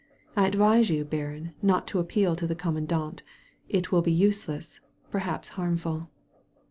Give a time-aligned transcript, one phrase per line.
[0.35, 3.21] I advise you, baron, not to ap peal to the commandant.
[3.69, 4.79] It will be useless,
[5.11, 6.09] per haps harmful."